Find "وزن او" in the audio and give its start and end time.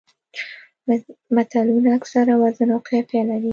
2.41-2.79